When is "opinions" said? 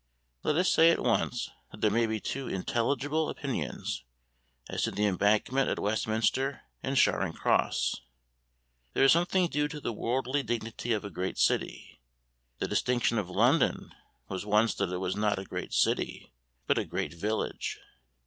3.29-4.03